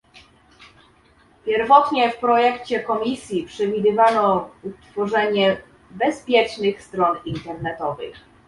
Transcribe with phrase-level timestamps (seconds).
[1.45, 8.15] Pierwotnie w projekcie Komisji przewidywano utworzenie bezpiecznych stron internetowych